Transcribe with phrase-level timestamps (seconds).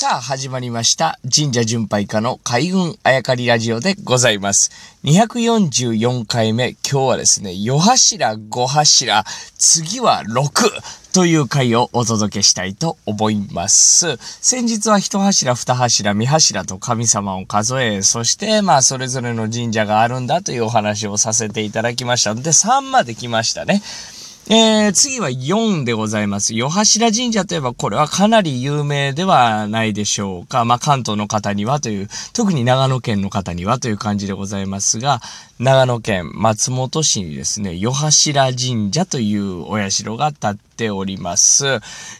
[0.00, 1.18] さあ、始まりました。
[1.24, 4.70] 神社巡拝家の海運あやかりラジオでございます。
[5.04, 9.26] 244回目、今日はですね、4柱、5柱、
[9.58, 10.70] 次は6
[11.12, 14.16] という回をお届けしたいと思います。
[14.40, 23.82] 先日は1柱、2柱、3柱と神様を数え、そしてまあそれぞれの神社があるんだというお話をさせていただきましたので、3まで来ましたね。
[24.52, 26.56] えー、次は4でございます。
[26.56, 30.64] 夜柱神社といえばこれはかなり有名ではないでしょうか。
[30.64, 35.20] まあ、関東の方にはという、特に長野県の方にはという感じでございますが、
[35.60, 41.66] 長野県松本市にですね、夜柱神社というお社が建っております。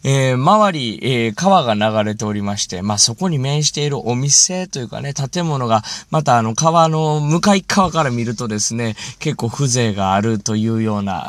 [0.04, 11.22] えー、周り、えー、川が流れておりまして、まあ、そこに面しているお店というかね、建物が、またあの川の向かい側から見るとですね、結構風情があるというような、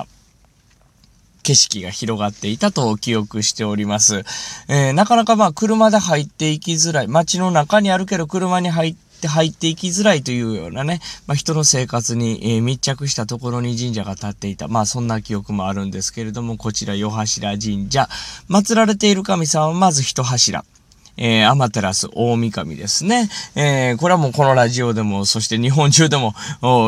[0.00, 0.06] あ
[1.42, 4.22] 景色が広がっていたと記憶しております。
[4.68, 7.08] えー、なかなかまあ車で入っていきづらい。
[7.08, 14.68] 街の中にあるけど車に入って入っていきづらいというようなね、まあ、人の生活に、えー、密着したところに神社が建っていた。
[14.68, 18.08] まあそんな記憶もあるんですけれども、こちら、夜柱神社。
[18.48, 20.64] 祀られている神様はまず一柱。
[21.16, 23.28] えー、アマテラス大神ですね。
[23.54, 26.34] えー、これはもうこのラジオでも、そして日本中でも、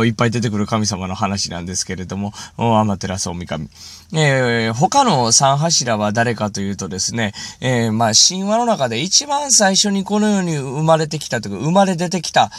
[0.05, 3.69] いっぱい出てくる神様の話なんですけれども、アマテラス大神。
[4.17, 12.51] えー、他の三柱は誰かというとですね、えー、まあ、神話の中で一番最初にこの世に生まれてきたというか、生まれ出てきた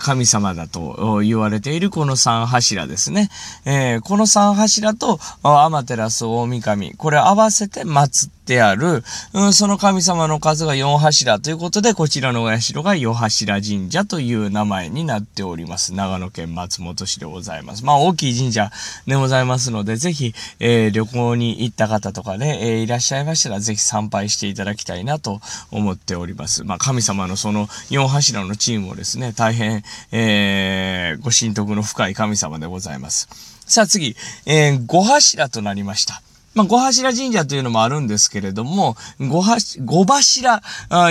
[0.00, 3.30] 神様だと言われているこの三柱ですね。
[3.64, 9.02] えー、この三柱と、アマテラス大神、これ合わせて祀ってある、
[9.34, 15.92] うん、その神様の数が4柱ということで、こちらのお社が四柱神社という名前になっております。
[15.92, 17.84] 長野県松本市でございます。
[17.84, 18.70] まあ、大きい神社
[19.06, 26.64] でございますので、ぜひ、えー旅行に行った方とかね、えー、いらっしゃいましたら、ぜひ参拝していただきたいなと思っております。
[26.64, 33.28] まあ、神様のその4柱のチームをですね、大変、えー、ご神徳の深い神様でございます。
[33.66, 36.22] さあ次、えー、5柱となりました。
[36.56, 40.62] まあ、五柱神社というのもあるんですけれども、五柱、五柱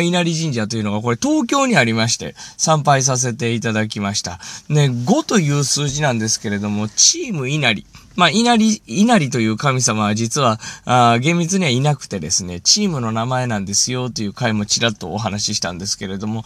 [0.02, 4.40] 稲荷神社というのがこれ東京にありまして、参拝させていただきました。
[4.70, 7.86] ね、5という数字なんですけれども、チーム稲荷。
[8.16, 16.44] まあ、稲荷、稲荷という神様は実は、あ厳密にはいなくてですね、チームの名前なんですよという回もちらっとお話ししたんですけれども、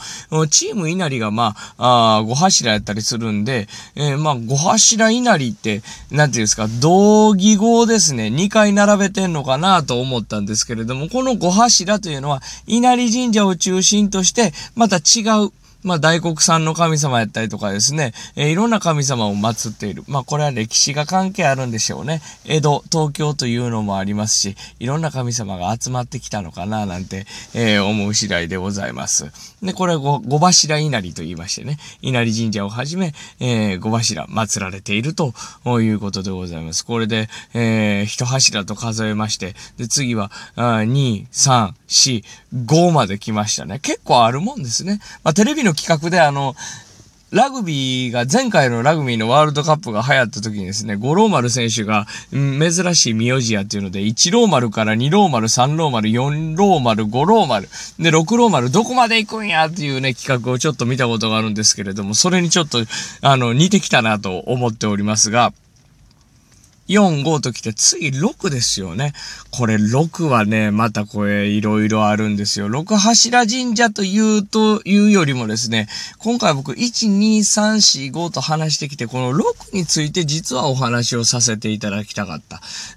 [0.50, 5.82] チーム稲荷がまあ、あ5柱やったりするんで、えー、まあ、5柱稲荷って、
[6.12, 15.52] なんていうんですか、同義語ですね、2回並べてんのかなと思ったんですけれども、この5柱というのは、稲荷神社を中心として、また違う、
[15.84, 20.04] まあ、大黒さんの神様やったりとかですね、えー、いろんな神様を祀っている。
[20.08, 22.22] まあ、これは歴史が関係あるんでしょうね。
[22.46, 29.32] 江戸、東京というのもありますし、いろんな神様が集まってきたのかな、なんて、えー、思う次第でございます。
[29.64, 35.34] で、これ五、五柱稲荷と言いましてね、稲荷神社をはじめ、えー、五柱祀られていると
[35.80, 36.86] いうことでございます。
[36.86, 42.24] これで、えー、一柱と数えまして、で、次は、2、3、4、
[42.54, 43.80] 5まで来ましたね。
[43.80, 45.00] 結構あるもんですね。
[45.24, 46.56] まあ、テレビのの企画であの、
[47.32, 57.70] ラグビーが、前回のラグビーのワールドカップが流行った時にですね、五郎丸選手が、珍しい名字やっていうので、1ローマルから2ローマル、3ローマル、4ローマル、5ローマル、
[58.00, 62.80] で、6ローマル、どこまで行くんやっていうね、企画をちょっと見たことがあるんですけれども、それにちょっと、
[63.22, 65.54] あの、似てきたなと思っておりますが、
[66.90, 69.14] 4、5と来て、次6ですよね。
[69.52, 72.68] これ6はね、またこれいろいろあるんですよ。
[72.68, 82.42] 6柱神社というというよりもですね、今回僕1、2、3、4、5と話してきて、この6について実はお話をさせていただきたかっ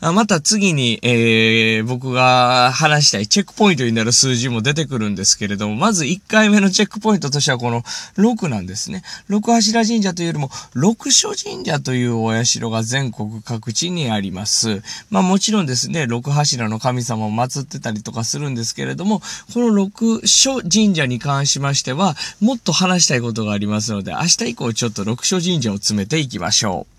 [0.00, 0.12] た。
[0.12, 7.82] また次に、えー、僕が話したいチェックポイントになる数字も出てくるんですけれども、まず1回目のチェックポイントとしてはこの
[8.16, 9.02] 6なんですね。
[9.28, 14.82] 6柱神社というよりも、六所神社というお社が全国各地地にあります。
[15.10, 19.20] まあもちろんですね、六柱の神様を祀ってたりとかするんですけれども、
[19.52, 26.91] この六所神社に関しましては、もっと話したいことがありますので、明日以降ちょっと六所神社を詰めていきましょう。